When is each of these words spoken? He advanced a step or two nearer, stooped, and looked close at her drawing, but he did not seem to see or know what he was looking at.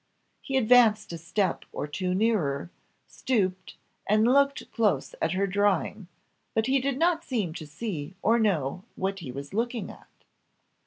He 0.41 0.57
advanced 0.57 1.13
a 1.13 1.17
step 1.19 1.63
or 1.71 1.85
two 1.85 2.15
nearer, 2.15 2.71
stooped, 3.05 3.75
and 4.07 4.23
looked 4.25 4.71
close 4.71 5.13
at 5.21 5.33
her 5.33 5.45
drawing, 5.45 6.07
but 6.55 6.65
he 6.65 6.79
did 6.79 6.97
not 6.97 7.23
seem 7.23 7.53
to 7.53 7.67
see 7.67 8.15
or 8.23 8.39
know 8.39 8.83
what 8.95 9.19
he 9.19 9.31
was 9.31 9.53
looking 9.53 9.91
at. 9.91 10.09